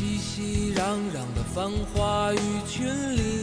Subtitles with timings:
[0.00, 3.39] 熙熙攘攘的繁华与群里，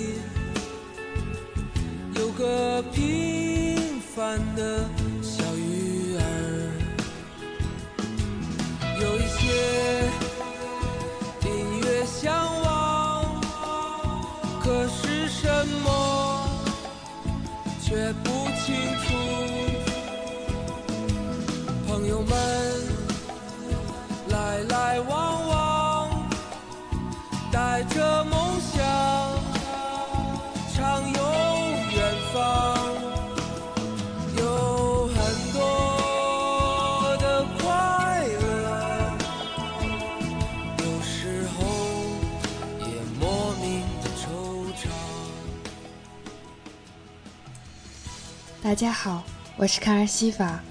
[48.68, 49.24] 大家好，
[49.56, 50.62] 我是卡尔西法，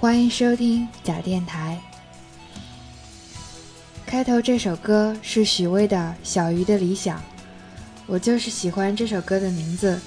[0.00, 1.78] 欢迎收听假电台。
[4.06, 7.18] 开头这首歌是许巍的《小鱼的理想》，
[8.06, 10.00] 我就是喜欢这首歌的名字，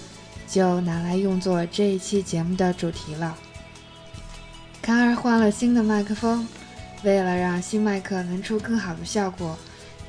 [0.47, 3.37] 就拿来用作这一期节目的主题了。
[4.81, 6.47] 卡尔换了新的麦克风，
[7.03, 9.55] 为了让新麦克能出更好的效果，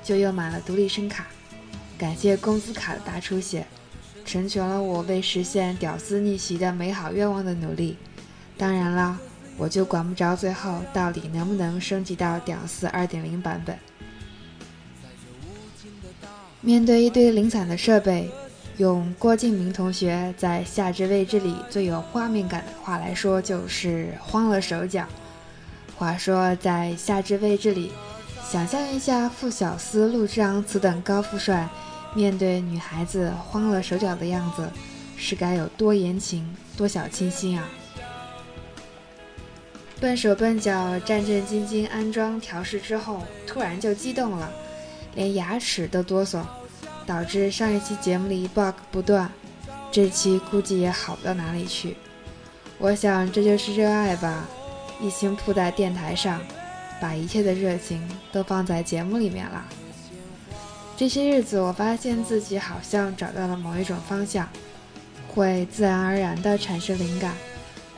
[0.02, 1.26] 就又买了独立声卡。
[1.98, 3.66] 感谢工资卡的大出血。
[4.26, 7.96] 成全了我为实现屌丝逆袭的美好愿望的努力。
[8.58, 9.16] 当然了，
[9.56, 13.78] 我就管不着最后到底能不能升级到屌丝2.0版本。
[16.60, 18.28] 面对一堆零散的设备，
[18.78, 25.06] 用郭敬明同学在《夏至未至》里最有画面感的话来说，就是慌了手脚。
[25.96, 27.92] 话说，在《夏至未至》里，
[28.50, 31.68] 想象一下傅小司、陆之昂此等高富帅。
[32.16, 34.70] 面对女孩子慌了手脚的样子，
[35.18, 37.68] 是该有多言情、多小清新啊！
[40.00, 44.50] 笨手笨脚、战战兢兢安装调试之后，突然就激动了，
[45.14, 46.42] 连牙齿都哆嗦，
[47.04, 49.30] 导致上一期节目里 bug 不断，
[49.92, 51.98] 这期估计也好不到哪里去。
[52.78, 54.46] 我想这就是热爱吧，
[55.02, 56.40] 一心扑在电台上，
[56.98, 58.00] 把一切的热情
[58.32, 59.62] 都放在节目里面了。
[60.96, 64.48] 这些日子，我发现自己好像找到了某一种方向，
[65.28, 67.34] 会自然而然地产生灵感，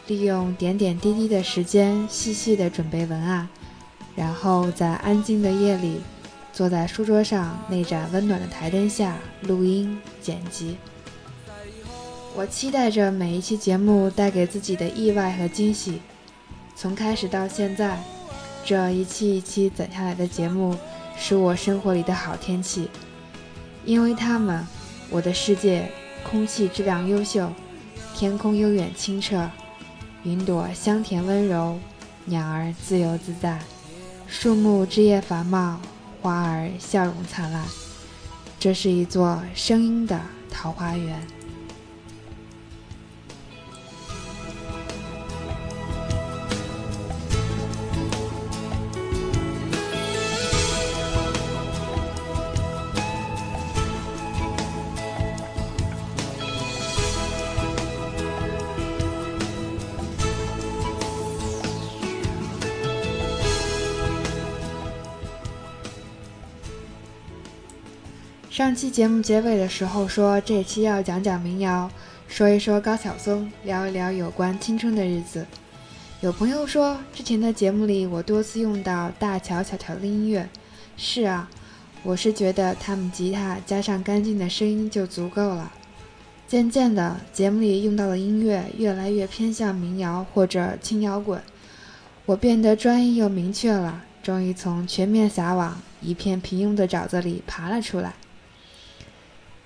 [0.08, 3.48] 利用点点滴滴的时间，细细地准备文案，
[4.16, 6.00] 然后在安静的夜里，
[6.52, 10.76] 坐在书桌上那盏温暖的台灯下录音剪辑。
[12.34, 16.02] 我期待着每一期节目带给自己的意外和惊喜。
[16.74, 18.02] 从开始到现在，
[18.64, 20.76] 这一期一期攒下来的节目。
[21.18, 22.88] 是我生活里的好天气，
[23.84, 24.64] 因为它们，
[25.10, 25.90] 我的世界
[26.22, 27.50] 空气质量优秀，
[28.14, 29.50] 天空悠远清澈，
[30.22, 31.78] 云朵香甜温柔，
[32.24, 33.58] 鸟儿自由自在，
[34.26, 35.80] 树木枝叶繁茂，
[36.22, 37.64] 花儿笑容灿烂。
[38.58, 41.20] 这是一座声音的桃花源。
[68.58, 71.88] 上期节目结尾的时候说，这期要讲讲民谣，
[72.26, 75.46] 说一说高晓松，聊一聊有关青春的日子。
[76.22, 80.48] 有朋友说，之前的节目里我多次用到大乔小乔的音乐。
[80.96, 81.48] 是啊，
[82.02, 85.70] 我是觉得他们吉他加上干净的声音就足够了。
[86.48, 91.40] 渐渐的，节目里用到的音乐越来越偏向民谣或者轻摇滚，
[92.26, 98.14] 我变得专一又明确了，终于从全面撒网、一片平庸的沼泽里爬了出来。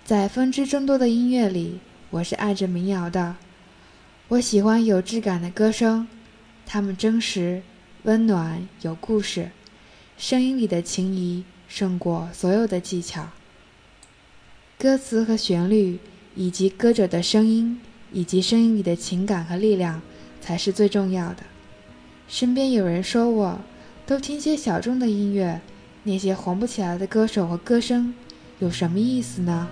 [0.04, 1.78] 在分支众多的音乐里，
[2.10, 3.37] 我是爱着民谣的。
[4.26, 6.08] 我喜欢有质感的歌声，
[6.66, 7.62] 它们真实、
[8.02, 9.52] 温暖、有故事，
[10.19, 13.28] 声音里的情谊胜过所有的技巧。
[14.76, 16.00] 歌词和旋律，
[16.34, 20.02] 以及歌者的声音，以及声音里的情感和力量，
[20.40, 21.44] 才是最重要的。
[22.26, 23.60] 身边有人说我，
[24.05, 25.60] 都听些小众的音乐，
[26.02, 28.12] 那些红不起来的歌手和歌声，
[28.58, 29.69] 有什么意思呢？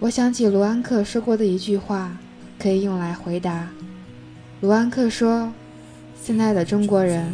[0.00, 2.16] 我想起卢安克说过的一句话，
[2.58, 3.68] 可以用来回答。
[4.60, 5.52] 卢安克说
[6.22, 7.32] ：“现在的中国人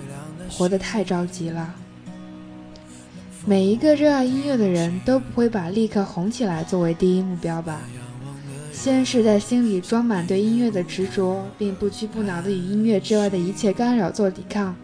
[0.48, 1.74] 活得太着急了。”
[3.46, 7.80] 每一个热爱音乐的人都不会把立刻红起来作为第一目标吧？
[8.72, 14.76] 先是在心里装满对音乐的执着，并不屈不挠地与音乐之外的一切干扰做抵抗，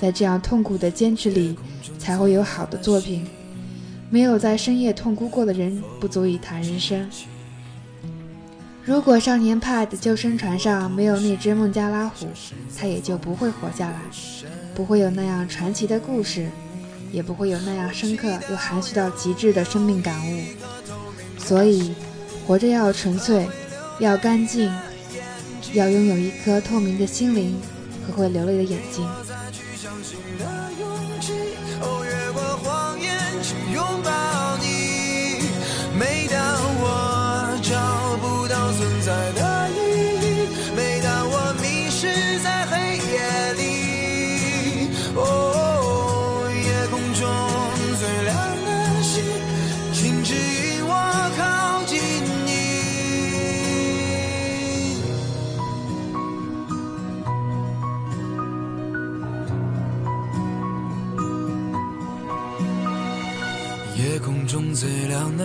[0.00, 1.56] 在这样痛苦的坚持里，
[1.98, 3.26] 才会有好的作品。
[4.14, 7.10] 没有在深夜痛哭过的人，不足以谈人生。
[8.84, 12.28] 如果少年派的救生船上没有那只孟加拉虎，
[12.78, 14.00] 他也就不会活下来，
[14.72, 16.48] 不会有那样传奇的故事，
[17.10, 20.40] 也不会有那样深刻又含蓄到极致的生命感悟。
[21.36, 21.92] 所以。
[22.46, 23.48] 活着要纯粹，
[23.98, 24.70] 要干净，
[25.72, 27.56] 要拥有一颗透明的心灵
[28.06, 29.02] 和会流泪的眼睛。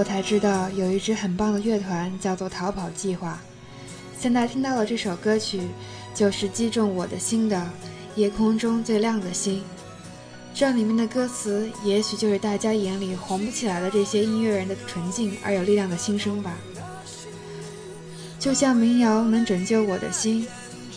[0.00, 3.38] 我才知道，有一支很棒的乐团叫做逃跑计划。
[4.18, 5.60] 现在听到的这首歌曲，
[6.14, 7.56] 就是击中我的心的
[8.18, 9.58] 《夜空中最亮的星》。
[10.54, 16.56] 这里面的歌词，也许就是大家眼里红不起来的这些音乐人的纯净而有力量的心声吧。
[18.38, 20.46] 就像民谣能拯救我的心，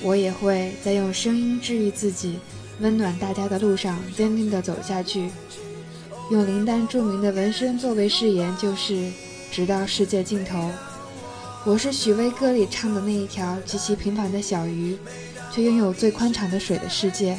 [0.02, 2.40] 我也会在用声音治愈自己、
[2.80, 5.30] 温暖大家的路上坚定地走下去。
[6.30, 9.12] 用林丹著名的纹身作为誓言，就是
[9.52, 10.72] 直到世界尽头。
[11.66, 14.98] 我是许巍歌里唱的那一条极其平凡的小鱼，
[15.52, 17.38] 却拥有最宽敞的水的世界。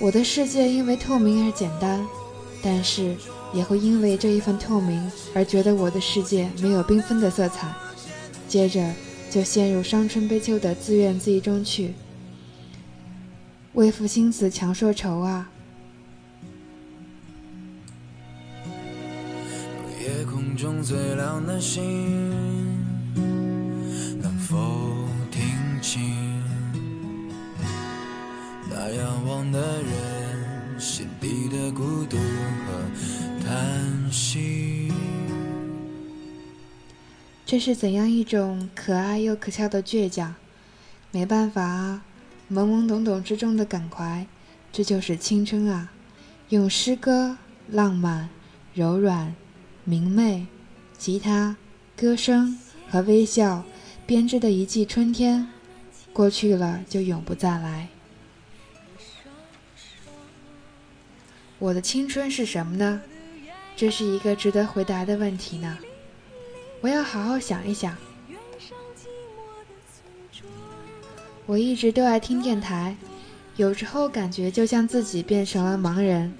[0.00, 2.06] 我的世界因为透明而简单，
[2.62, 3.16] 但是
[3.52, 7.68] 也会因为这一份透明而觉得我的世界没有缤纷的色彩。
[8.46, 8.92] 接着
[9.28, 11.94] 就陷入伤春悲秋的自怨自艾中去。
[13.72, 15.50] 为赋新词强说愁啊。
[20.08, 21.84] 夜空中最亮的星，
[24.18, 24.56] 能否
[25.30, 25.44] 听
[25.82, 26.42] 清？
[28.70, 34.90] 那仰望的人心底的孤独和叹息。
[37.44, 40.34] 这是怎样一种可爱又可笑的倔强？
[41.10, 42.02] 没办法啊，
[42.50, 44.26] 懵懵懂懂之中的感怀，
[44.72, 45.92] 这就是青春啊！
[46.48, 47.36] 用诗歌、
[47.68, 48.30] 浪漫、
[48.72, 49.34] 柔软、
[49.88, 50.46] 明媚、
[50.98, 51.56] 吉他、
[51.96, 52.58] 歌声
[52.90, 53.64] 和微笑
[54.04, 55.48] 编织的一季春天，
[56.12, 57.88] 过去了就永不再来。
[61.58, 63.00] 我的青春是什么呢？
[63.76, 65.78] 这是一个值得回答的问题呢。
[66.82, 67.96] 我要好好想一想。
[71.46, 72.94] 我一直都爱听电台，
[73.56, 76.34] 有时候感觉就像自己变成了盲人，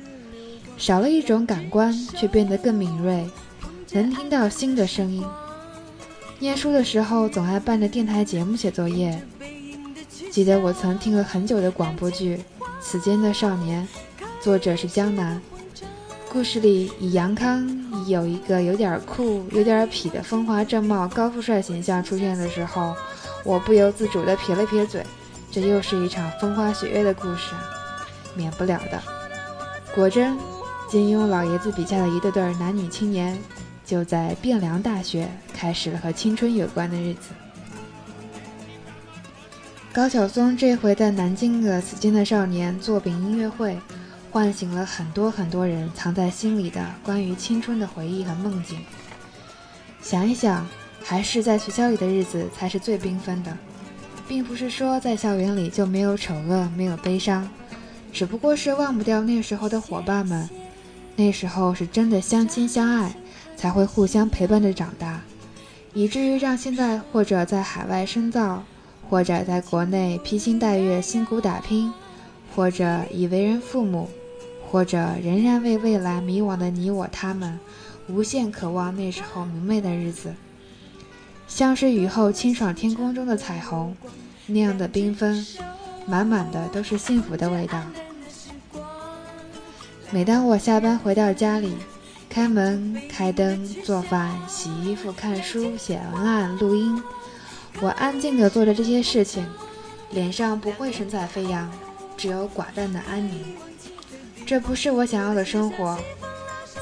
[0.78, 3.28] 少了一种感官，却变得更敏锐，
[3.92, 5.26] 能听到新的声音。
[6.38, 9.20] 念书的时候总爱伴着电台节目写作业，
[10.30, 12.36] 记得我曾听了很久的广播剧
[12.80, 13.86] 《此间的少年》。
[14.40, 15.42] 作者是江南，
[16.30, 22.94] 故事里以杨康以有一个有点酷、有点痞的风华正茂高富帅形象出现的时候，
[23.44, 25.04] 我不由自主地撇了撇嘴。
[25.50, 27.52] 这又是一场风花雪月的故事，
[28.36, 29.02] 免不了的。
[29.92, 30.38] 果真，
[30.88, 33.38] 金庸老爷子笔下的一对对男女青年，
[33.84, 37.28] 就在汴梁大学开始了和青春有关的日子。
[39.92, 43.78] 高晓松这回在南京的《死金的少年》作品音乐会，
[44.30, 48.78] 唤醒了很多很多人藏在心里的关于青春的回忆和梦境。
[50.00, 50.66] 想一想，
[51.02, 53.54] 还是在学校里的日子才是最缤纷的，
[54.26, 57.46] 并不是说在校园里就没有丑恶、没有悲伤，
[58.10, 60.48] 只不过是忘不掉那时候的伙伴们。
[61.18, 63.12] 那时候是真的相亲相爱，
[63.56, 65.20] 才会互相陪伴着长大，
[65.92, 68.62] 以至于让现在或者在海外深造，
[69.10, 71.92] 或者在国内披星戴月辛苦打拼，
[72.54, 74.08] 或者已为人父母，
[74.70, 77.58] 或者仍然为未来迷惘的你我他们，
[78.08, 80.32] 无限渴望那时候明媚的日子，
[81.48, 83.96] 像是雨后清爽天空中的彩虹，
[84.46, 85.44] 那样的缤纷，
[86.06, 87.82] 满满的都是幸福的味道。
[90.10, 91.76] 每当我下班回到家里，
[92.30, 97.02] 开门、开灯、做饭、洗衣服、看书、写文案、录音，
[97.82, 99.46] 我安静地做着这些事情，
[100.10, 101.70] 脸上不会神采飞扬，
[102.16, 103.44] 只有寡淡的安宁。
[104.46, 105.98] 这不是我想要的生活。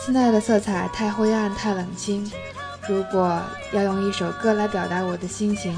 [0.04, 2.30] 现在的色彩太灰暗、太冷清。
[2.88, 3.42] 如果
[3.72, 5.76] 要用一首歌来表达我的心情，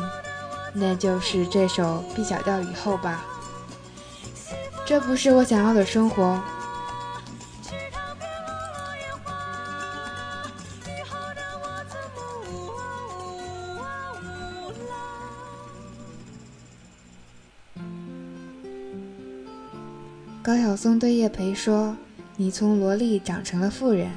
[0.74, 3.24] 那就是这首《B 小调雨后》吧。
[4.84, 6.38] 这不是我想要的生活。
[20.48, 21.94] 高晓松对叶培说
[22.38, 24.08] ：“你从萝莉长成了妇人。”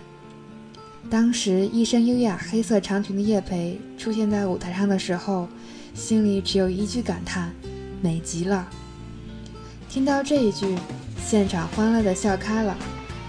[1.11, 5.49] 当时一身优雅黑色长裙的叶培出现在舞台上的时候，
[5.93, 7.51] 心里只有一句感叹
[8.01, 8.65] ：“美极了。”
[9.91, 10.73] 听到这一句，
[11.21, 12.77] 现场欢乐的笑开了。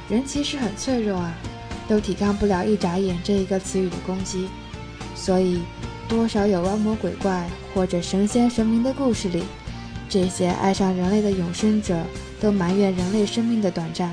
[0.09, 1.35] 人其实很脆弱啊，
[1.89, 4.47] 都抵抗不了一眨眼这一个词语的攻击。
[5.17, 5.59] 所以，
[6.09, 9.43] 多少有妖魔鬼怪或者神仙神明的故事里，
[10.09, 12.01] 这些爱上人类的永生者。
[12.43, 14.11] 都埋怨人类生命的短暂。《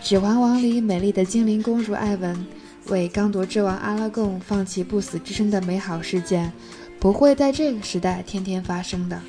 [0.00, 2.46] 指环王》里美丽的精灵公主艾文
[2.86, 6.52] 为刚铎之王阿拉贡放弃不死之身的美好事件，
[7.00, 9.20] 不会在这个时代天天发生的。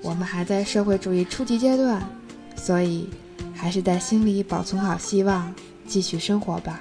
[0.00, 2.08] 我们还在社会主义初级阶段，
[2.54, 3.08] 所以
[3.52, 5.52] 还是在心里保存好希望，
[5.88, 6.80] 继续生活吧。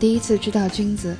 [0.00, 1.14] 第一次知道君子。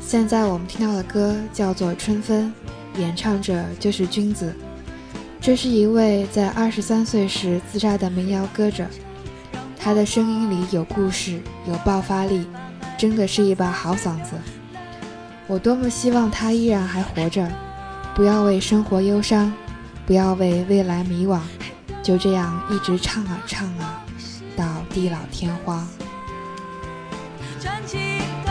[0.00, 2.52] 现在我们听到的歌叫做《春分》，
[3.00, 4.52] 演唱者就是君子。
[5.40, 8.84] 这是一位在二十三岁时自杀的民谣歌者，
[9.78, 12.44] 他的声音里有故事，有爆发力，
[12.98, 14.32] 真的是一把好嗓子。
[15.46, 17.48] 我多么希望他依然还活着，
[18.16, 19.52] 不要为生活忧伤，
[20.04, 21.38] 不要为未来迷惘，
[22.02, 24.04] 就这样一直唱啊唱啊，
[24.56, 25.86] 到地老天荒。
[27.62, 28.49] 可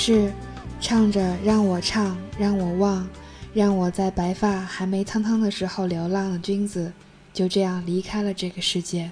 [0.00, 0.32] 是，
[0.80, 3.04] 唱着让我唱，让我忘，
[3.52, 6.92] 让我在白发还没苍苍的时候流浪的君子，
[7.34, 9.10] 就这样离开了这个世界。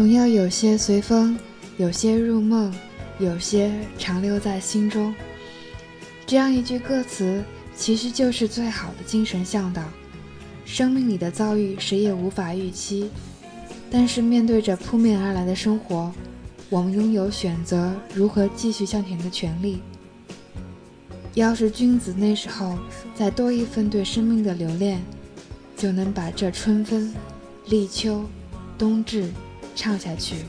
[0.00, 1.38] 总要有些随风，
[1.76, 2.74] 有些入梦，
[3.18, 5.14] 有些长留在心中。
[6.26, 7.44] 这样一句歌词，
[7.76, 9.82] 其实就是最好的精神向导。
[10.64, 13.10] 生命里的遭遇，谁也无法预期，
[13.90, 16.10] 但是面对着扑面而来的生活，
[16.70, 19.80] 我们拥有选择如何继续向前的权利。
[21.34, 22.78] 要是君子那时候
[23.14, 25.02] 再多一份对生命的留恋，
[25.76, 27.14] 就能把这春分、
[27.66, 28.24] 立秋、
[28.78, 29.28] 冬至。
[29.74, 30.44] 唱下去。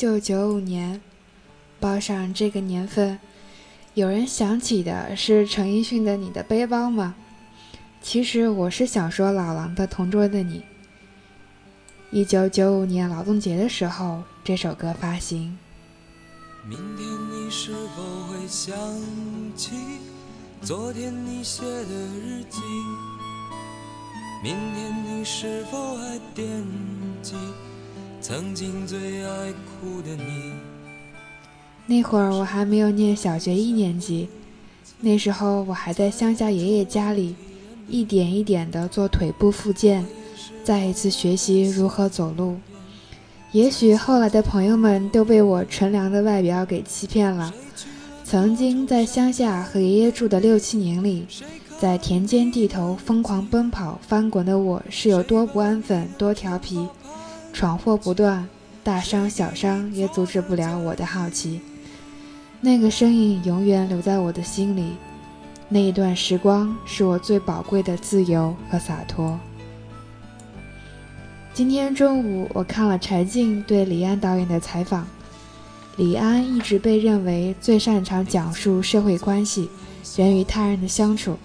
[0.00, 0.98] 九九五年，
[1.78, 3.18] 报上这个年份，
[3.92, 7.14] 有人想起的是陈奕迅的《你的背包》吗？
[8.00, 10.60] 其实我是想说老狼的《同桌的你》。
[12.10, 15.58] 一九九五年劳动节的时候，这首歌发行。
[16.66, 18.74] 明天你是否会想
[19.54, 19.72] 起
[20.62, 22.58] 昨天你写的日记？
[24.42, 26.64] 明天你是否还惦
[27.20, 27.34] 记？
[28.22, 30.52] 曾经最爱哭的你。
[31.86, 34.28] 那会儿我还没有念小学一年级，
[35.00, 37.34] 那时候我还在乡下爷爷家里，
[37.88, 40.04] 一点一点地做腿部复健，
[40.62, 42.58] 再一次学习如何走路。
[43.52, 47.52] 也许后来的朋友们都被我纯良的外表给欺骗了。
[48.22, 51.26] 曾经在乡下和爷爷住的六七年里，
[51.80, 56.86] 在田间地头疯狂奔跑翻滚的我，是有多不安分，多调皮。
[57.52, 58.48] 闯祸不断，
[58.82, 61.60] 大伤小伤也阻止不了我的好奇。
[62.60, 64.92] 那个身影永远留在我的心里，
[65.68, 69.38] 那一段时光是我最宝贵的自由和洒脱。
[71.52, 75.06] 今天中午我看了柴静对李安导演的采访，
[75.96, 79.68] 李安一直被认为最擅长讲述社会关系、
[80.16, 81.36] 人与他人的相处。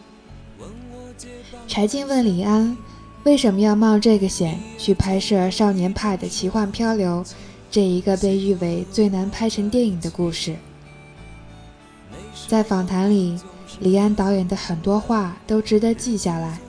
[1.67, 2.77] 柴静问李安。
[3.25, 7.23] 为什么要冒这个险去拍摄《少年派的奇幻漂流》
[7.71, 10.55] 这一个被誉为最难拍成电影的故事？
[12.47, 13.35] 在访谈里，
[13.79, 16.59] 李安导演的很多话都值得记下来。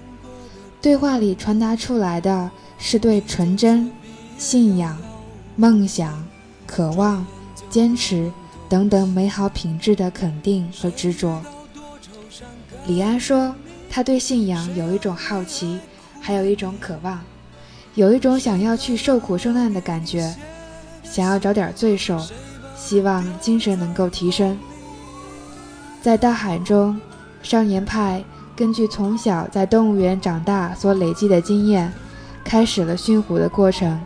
[0.80, 3.92] 对话里传达出来的是对纯真、
[4.38, 4.96] 信仰、
[5.56, 6.26] 梦想、
[6.66, 7.26] 渴望、
[7.68, 8.32] 坚持
[8.66, 11.42] 等等美好品质的肯定和执着。
[12.86, 13.54] 李安说，
[13.90, 15.78] 他对信仰有一种好奇。
[16.26, 17.20] 还有一种渴望，
[17.94, 20.34] 有一种想要去受苦受难的感觉，
[21.04, 22.20] 想要找点罪受，
[22.74, 24.58] 希望精神能够提升。
[26.02, 27.00] 在大海中，
[27.44, 28.24] 少年派
[28.56, 31.92] 根据从小在动物园长大所累积的经验，
[32.42, 34.00] 开始了驯虎的过程。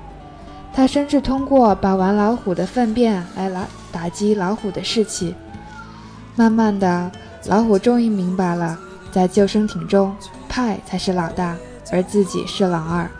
[0.74, 5.35] 他甚至通过把玩老虎的粪便来打打击老虎的士气。
[6.37, 7.11] 慢慢的，
[7.46, 8.78] 老虎终于明白了，
[9.11, 10.14] 在救生艇中，
[10.50, 11.56] 派才是老大。
[11.90, 13.11] 而自己是老二，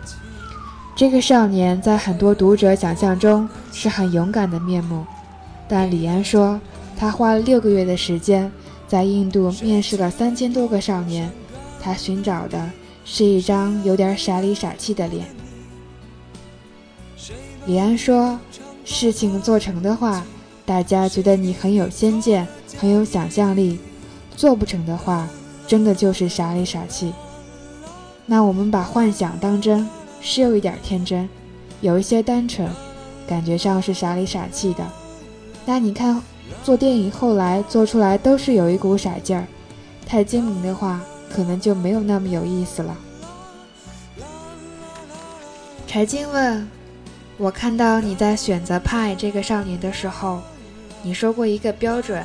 [0.95, 5.05] 这个少年在很多读者想象中是很勇敢的面目，
[5.67, 6.59] 但李安说，
[6.97, 8.51] 他花了六个月的时间
[8.87, 11.29] 在印度面试了三千多个少年，
[11.81, 12.69] 他寻找的
[13.03, 15.25] 是一张有点傻里傻气的脸。
[17.65, 18.39] 李安说，
[18.85, 20.23] 事情做成的话，
[20.65, 23.77] 大家觉得你很有先见，很有想象力；
[24.35, 25.27] 做不成的话，
[25.67, 27.13] 真的就是傻里傻气。
[28.31, 29.85] 那我们把幻想当真，
[30.21, 31.27] 是有一点天真，
[31.81, 32.65] 有一些单纯，
[33.27, 34.87] 感觉上是傻里傻气的。
[35.65, 36.23] 那你看，
[36.63, 39.45] 做电影后来做出来都是有一股傻劲儿，
[40.05, 42.95] 太精明的话，可能就没有那么有意思了。
[45.85, 46.65] 柴静问
[47.35, 50.39] ：“我看到你在选择派这个少年的时候，
[51.03, 52.23] 你说过一个标准，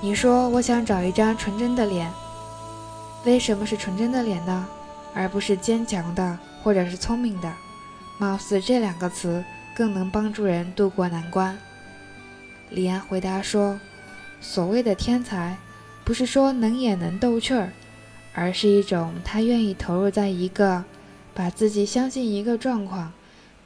[0.00, 2.08] 你说我想找一张纯真的脸。
[3.24, 4.64] 为什么是纯真的脸呢？”
[5.16, 7.50] 而不是坚强的，或者是聪明的，
[8.18, 9.42] 貌似这两个词
[9.74, 11.58] 更能帮助人渡过难关。
[12.68, 13.80] 李安回答说
[14.42, 15.56] ：“所谓的天才，
[16.04, 17.72] 不是说能演能逗趣儿，
[18.34, 20.84] 而是一种他愿意投入在一个，
[21.32, 23.14] 把自己相信一个状况，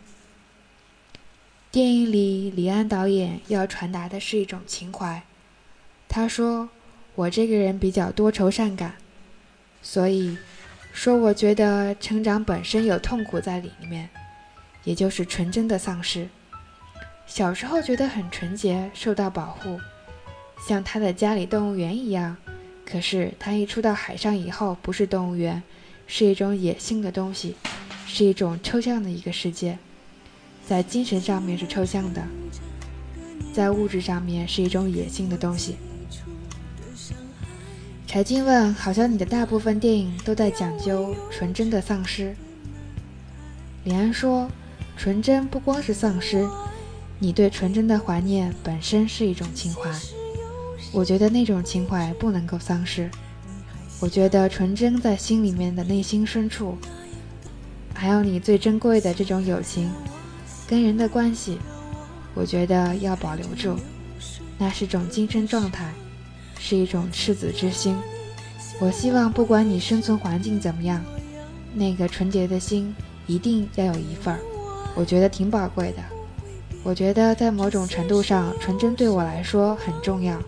[1.71, 5.23] 电影里，李安导演要传达的是一种情怀。
[6.09, 6.67] 他说
[7.15, 8.95] ：“我这个人比较多愁善感。”
[9.83, 10.35] 所以，
[10.93, 14.09] 说我觉得成长本身有痛苦在里面，
[14.85, 16.27] 也就是纯真的丧失。
[17.27, 19.79] 小时候觉得很纯洁，受到保护，
[20.67, 22.35] 像他的家里动物园一样。
[22.85, 25.61] 可是他一出到海上以后，不是动物园，
[26.07, 27.55] 是一种野性的东西，
[28.07, 29.77] 是一种抽象的一个世界，
[30.65, 32.21] 在精神上面是抽象的，
[33.53, 35.77] 在物质上面是一种野性的东西。
[38.13, 42.35] 柴静问：“好像你的大部分电影都在讲究纯真的丧失。”
[43.85, 44.47] 李安说
[44.95, 46.47] ：“纯真不光是丧失，
[47.17, 49.89] 你对纯真的怀念本身是一种情怀，
[50.91, 53.09] 我觉得那种情怀不能够丧失。
[53.99, 56.77] 我觉得纯真在心里面的内心深处，
[57.95, 59.89] 还有你最珍贵的这种友情，
[60.67, 61.57] 跟人的关系，
[62.35, 63.75] 我觉得要保留住，
[64.59, 65.91] 那是种精神状态，
[66.65, 67.93] 是一种赤子之心。
[68.79, 71.03] 我希望不管你生存环境怎么样，
[71.73, 72.95] 那个纯洁的心
[73.27, 74.39] 一定要有一份儿，
[74.95, 75.97] 我觉得挺宝贵的。
[76.81, 80.41] 我觉得在某种程度上，纯真对我来说很重要。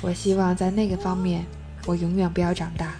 [0.00, 1.44] 我希望在那个方面，
[1.84, 2.94] 我永远不要长大。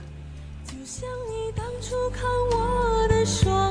[0.67, 3.68] 就像你当初看我的双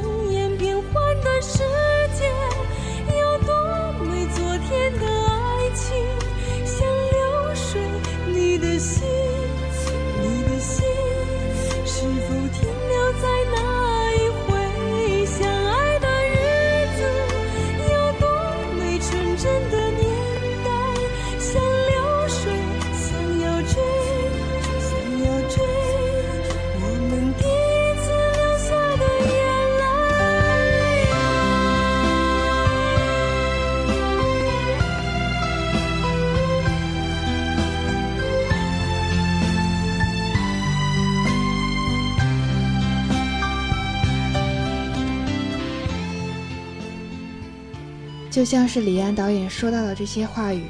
[48.37, 50.65] 就像是李安导演说到的这些话语，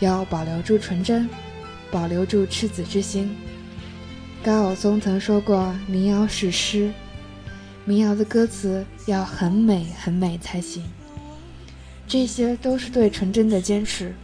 [0.00, 1.28] 要保留住纯真，
[1.90, 3.36] 保留住赤子之心。
[4.42, 6.90] 高晓松曾说过，民谣是诗，
[7.84, 10.82] 民谣的歌词要很美很美才行。
[12.08, 14.14] 这些都是对纯真的坚持。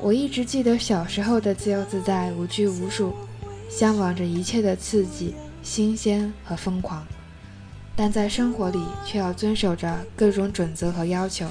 [0.00, 3.12] 我一直记得小时候的自由自在、无拘无束，
[3.68, 7.06] 向往着一切的刺激、新鲜和疯狂，
[7.94, 11.46] 但在生活里却要遵守着各种准则和要求。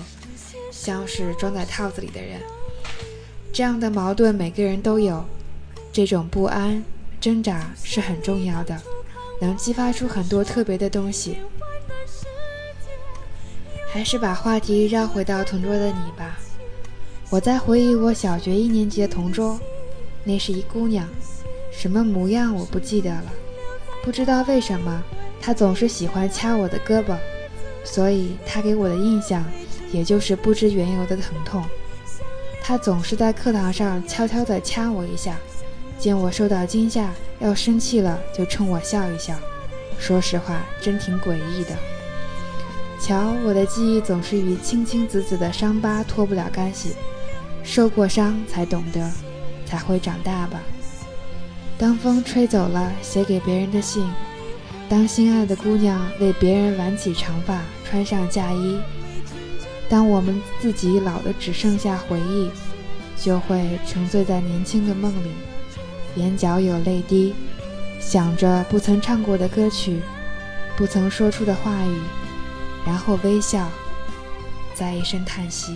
[0.84, 2.42] 像是装在套子里的人，
[3.54, 5.24] 这样的矛盾每个人都有，
[5.94, 6.84] 这种不安、
[7.20, 8.82] 挣扎是很重要的，
[9.40, 11.38] 能激发出很多特别的东西。
[13.94, 16.40] 还是把话题绕回到同桌的你吧。
[17.30, 19.60] 我在回忆我小学一年级的同桌，
[20.24, 21.08] 那是一姑娘，
[21.72, 23.32] 什么模样我不记得了，
[24.04, 25.04] 不知道为什么
[25.40, 27.16] 她总是喜欢掐我的胳膊，
[27.84, 29.46] 所以她给我的印象。
[29.92, 31.64] 也就是不知缘由的疼痛，
[32.64, 35.36] 他总是在课堂上悄悄地掐我一下，
[36.00, 39.36] 见我受到惊吓要生气了，就冲我笑一笑。
[40.00, 41.76] 说实话，真挺诡异的。
[43.00, 46.96] 瞧，我的记忆总是与青青紫紫的伤疤脱不了干系，
[47.64, 49.12] 受过伤才懂得，
[49.66, 50.60] 才会长大吧。
[51.78, 54.08] 当风吹走了写给别人的信，
[54.88, 58.80] 当心爱的姑娘为别人挽起长发，穿上嫁衣。
[59.92, 62.50] 当我们自己老的只剩下回忆，
[63.18, 65.32] 就会沉醉在年轻的梦里，
[66.16, 67.36] 眼角有泪滴，
[68.00, 70.00] 想着不曾唱过的歌曲，
[70.78, 72.00] 不曾说出的话语，
[72.88, 73.68] 然后微笑，
[74.74, 75.76] 再一声叹息。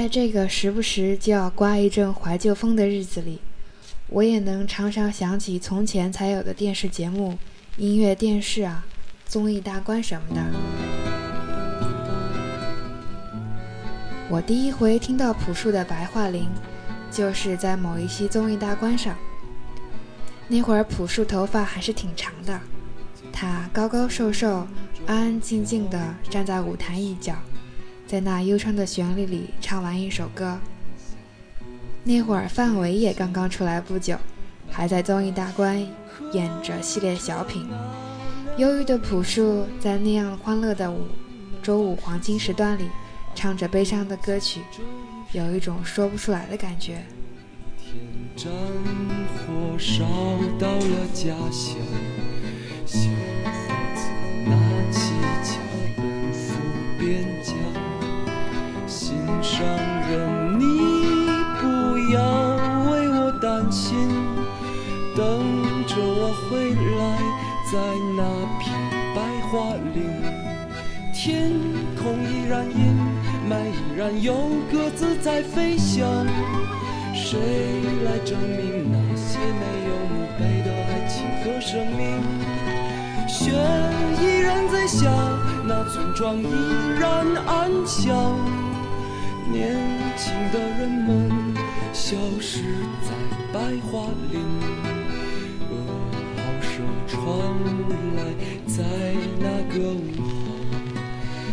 [0.00, 3.38] 在这个时不时就要刮一阵怀旧风的日子里，
[4.08, 7.36] 我也能常常想起从前才有的电视节目、
[7.76, 8.86] 音乐电视啊、
[9.26, 10.42] 综艺大观什么的。
[14.30, 16.44] 我第一回听到朴树的《白桦林》，
[17.14, 19.14] 就是在某一期综艺大观上。
[20.48, 22.58] 那会儿朴树头发还是挺长的，
[23.30, 24.66] 他高高瘦瘦、
[25.06, 27.34] 安安静静地站在舞台一角。
[28.10, 30.58] 在那悠长的旋律里唱完一首歌。
[32.02, 34.16] 那会儿范伟也刚刚出来不久，
[34.68, 35.80] 还在综艺大观
[36.32, 37.70] 演着系列小品。
[38.56, 41.06] 忧郁的朴树在那样欢乐的五
[41.62, 42.82] 周五黄金时段里，
[43.32, 44.60] 唱着悲伤的歌曲，
[45.30, 47.04] 有一种说不出来的感觉。
[47.78, 47.94] 天
[48.34, 48.50] 战
[49.36, 50.02] 火烧
[50.58, 51.76] 到了家乡，
[52.84, 53.08] 小
[53.44, 54.02] 伙子
[54.46, 54.56] 拿
[54.90, 55.12] 起
[55.44, 55.62] 枪
[55.96, 56.58] 奔赴
[56.98, 57.54] 边疆。
[58.90, 59.64] 心上
[60.10, 60.64] 人，你
[61.60, 62.20] 不要
[62.90, 63.96] 为我担心，
[65.14, 65.24] 等
[65.86, 67.00] 着我回来，
[67.70, 67.78] 在
[68.16, 68.20] 那
[68.58, 68.74] 片
[69.14, 70.10] 白桦林，
[71.14, 71.52] 天
[71.96, 72.98] 空依然阴
[73.48, 74.34] 霾，依然有
[74.72, 76.26] 鸽子在飞翔。
[77.14, 77.38] 谁
[78.04, 82.20] 来证明那些没有墓碑的爱情和生命？
[83.28, 83.52] 雪
[84.20, 85.08] 依然在下，
[85.64, 86.44] 那村庄依
[86.98, 88.34] 然安详。
[89.50, 89.76] 年
[90.16, 91.28] 轻的人们
[91.92, 92.62] 消失
[93.02, 93.10] 在
[93.52, 93.58] 白
[93.90, 94.40] 桦林，
[95.68, 95.72] 噩
[96.36, 96.72] 耗声
[97.08, 97.18] 传
[98.16, 98.18] 来，
[98.66, 98.84] 在
[99.40, 100.28] 那个午后，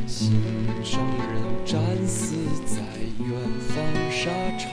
[0.05, 0.39] 心
[0.83, 1.75] 上人战
[2.07, 2.75] 死在
[3.19, 3.27] 远
[3.67, 3.75] 方
[4.11, 4.65] 沙场。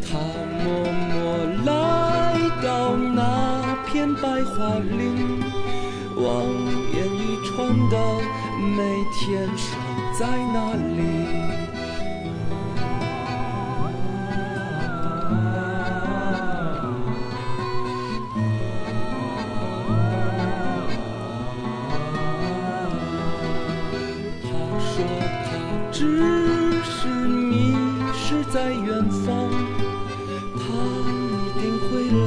[0.00, 0.18] 他
[0.64, 0.64] 默
[1.08, 1.14] 默
[1.66, 1.70] 来
[2.62, 5.04] 到那片白桦林，
[6.16, 6.24] 望
[6.94, 7.54] 眼欲穿
[7.90, 7.94] 的
[8.76, 8.76] 每
[9.12, 9.76] 天守
[10.18, 10.98] 在那里。
[24.42, 24.48] 他
[24.80, 24.94] 说
[25.44, 25.48] 他
[25.92, 26.00] 只
[26.82, 27.76] 是迷
[28.14, 29.50] 失在远方，
[30.56, 30.62] 他
[31.20, 32.26] 一定会来，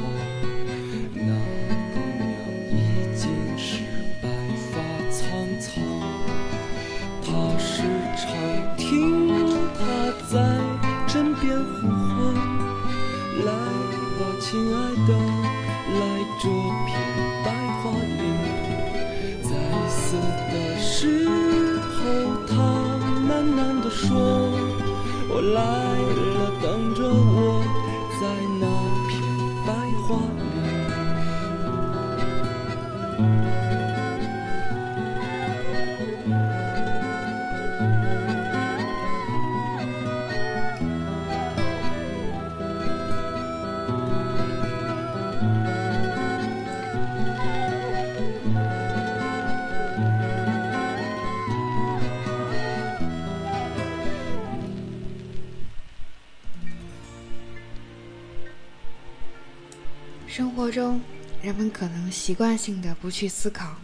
[60.71, 61.01] 中，
[61.41, 63.75] 人们可能习惯性的不去思考，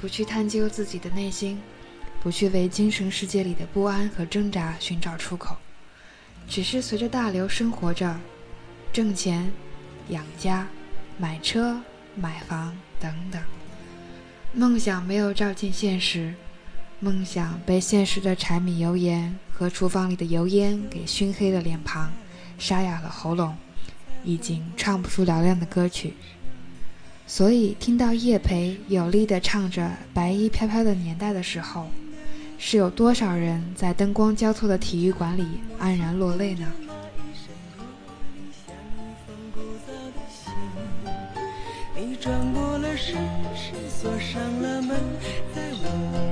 [0.00, 1.60] 不去探究自己的内心，
[2.22, 5.56] 不去为精神世界里的不安和挣扎寻找出口，
[6.48, 8.16] 只是随着大流生活着，
[8.92, 9.52] 挣钱、
[10.08, 10.68] 养家、
[11.18, 11.80] 买车、
[12.14, 13.42] 买房等等。
[14.52, 16.34] 梦想没有照进现实，
[17.00, 22.12] 梦想被现实的柴米油盐和厨房里的油烟给熏黑了脸庞，
[22.58, 23.56] 沙哑了喉咙。
[24.24, 26.14] 已经唱不出嘹亮的歌曲，
[27.26, 29.82] 所以听到叶培有力地唱着
[30.14, 31.88] 《白衣飘飘的年代》的时候，
[32.58, 35.44] 是有多少人在灯光交错的体育馆里
[35.80, 36.66] 黯然落泪呢？
[41.94, 43.16] 你转过了身，
[43.88, 44.96] 锁上了门，
[45.54, 46.31] 再无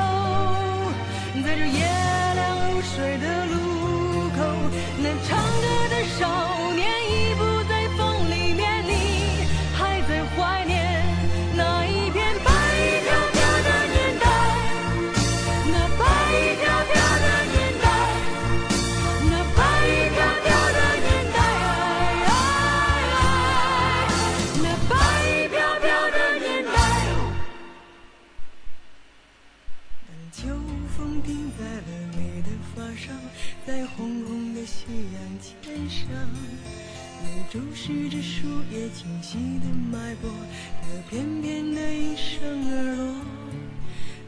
[37.51, 42.39] 注视着树叶清晰的脉搏，和翩翩的一声
[42.71, 43.13] 而落。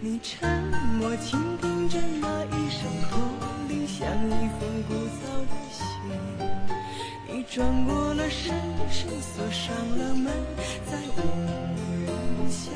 [0.01, 0.61] 你沉
[0.99, 3.17] 默倾听着那一声驼
[3.69, 4.93] 铃，像一封古
[5.23, 5.85] 早的信。
[7.31, 8.53] 你转过了身，
[8.91, 10.33] 身锁上了门，
[10.85, 11.17] 再无
[12.03, 12.73] 人相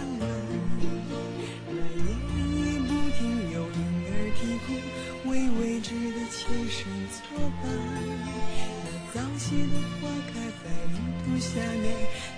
[11.40, 11.94] 下面，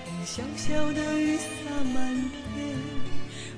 [0.06, 1.44] 等小小的雨洒
[1.94, 1.96] 满
[2.54, 2.76] 天，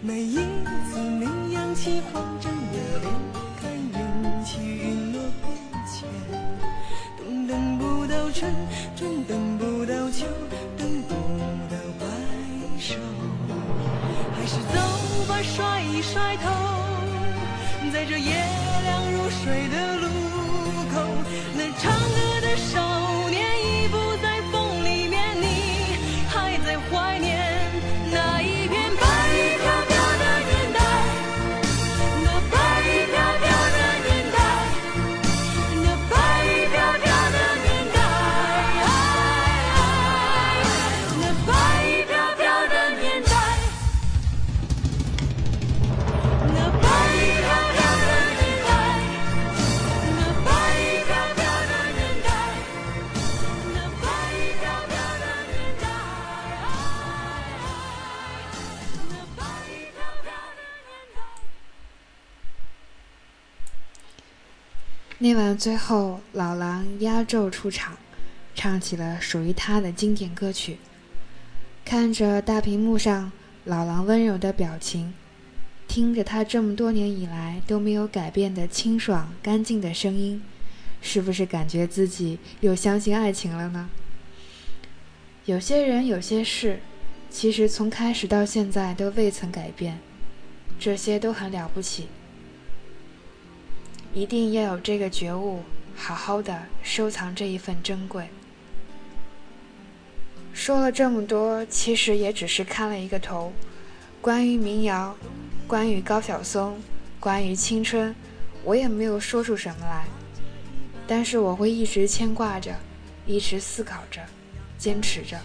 [0.01, 3.11] 每一次你扬起慌张的脸，
[3.59, 5.51] 看云起云落变
[5.87, 6.07] 迁，
[7.17, 8.53] 等等不到春，
[8.95, 10.27] 春等不到秋，
[10.77, 11.13] 等不
[11.69, 12.05] 到白
[12.79, 12.95] 首，
[14.35, 14.77] 还是走
[15.27, 16.49] 吧，甩一甩头，
[17.91, 18.31] 在这夜
[18.83, 20.30] 凉如水的路。
[65.23, 67.95] 那晚最后，老狼压轴出场，
[68.55, 70.79] 唱起了属于他的经典歌曲。
[71.85, 73.31] 看着大屏幕上
[73.65, 75.13] 老狼温柔的表情，
[75.87, 80.41] 听着他这么多年以来都没有改变的清爽干净的声音，
[81.03, 83.91] 是不是感觉自己又相信爱情了呢？
[85.45, 86.79] 有些人，有些事，
[87.29, 89.99] 其实从开始到现在都未曾改变，
[90.79, 92.07] 这些都很了不起。
[94.13, 95.61] 一定要有这个觉悟，
[95.95, 98.27] 好好的收藏这一份珍贵。
[100.53, 103.53] 说了这么多，其实也只是看了一个头。
[104.21, 105.15] 关于民谣，
[105.65, 106.77] 关于高晓松，
[107.21, 108.13] 关于青春，
[108.65, 110.03] 我也没有说出什么来。
[111.07, 112.75] 但是我会一直牵挂着，
[113.25, 114.21] 一直思考着，
[114.77, 115.39] 坚持着。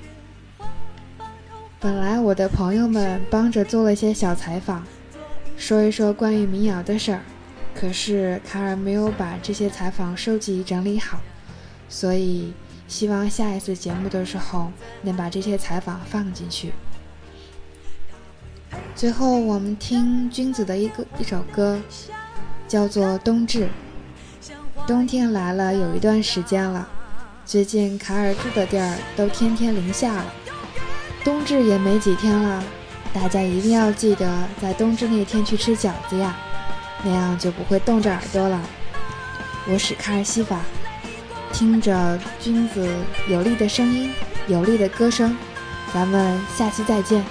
[1.78, 4.84] 本来我的朋友们帮着做了些小采访，
[5.56, 7.22] 说一说关于民谣的事儿。
[7.78, 11.20] 可是卡尔没有把这些采访收集整理好，
[11.88, 12.54] 所以
[12.88, 14.72] 希望下一次节目的时候
[15.02, 16.72] 能把这些采访放进去。
[18.94, 21.78] 最后，我们听君子的一个一首歌，
[22.66, 23.64] 叫做《冬至》。
[24.86, 26.88] 冬天来了，有一段时间了，
[27.44, 30.32] 最近卡尔住的地儿都天天零下了，
[31.22, 32.64] 冬至也没几天了，
[33.12, 36.36] 大家一定要记得在冬至那天去吃饺子呀。
[37.06, 38.60] 那样就不会冻着耳朵了。
[39.70, 40.58] 我是卡尔西法，
[41.52, 42.92] 听着君子
[43.28, 44.12] 有力的声音，
[44.48, 45.36] 有力的歌声，
[45.94, 47.24] 咱们下期再见。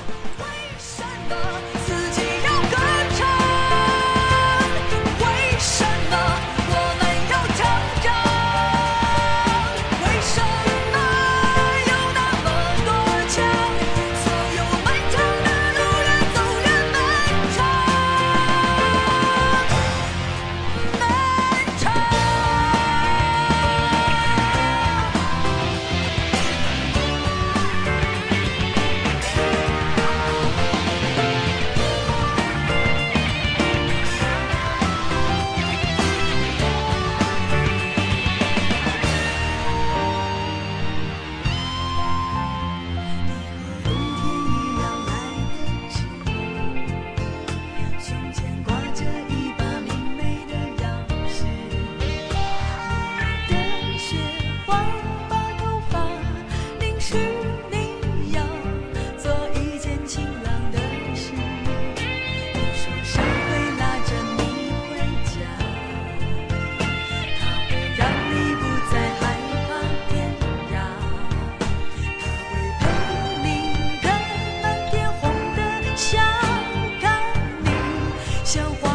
[78.45, 78.94] 像花